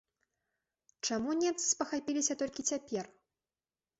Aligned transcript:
Чаму 1.07 1.35
немцы 1.41 1.65
спахапіліся 1.73 2.37
толькі 2.41 2.65
цяпер? 2.73 3.05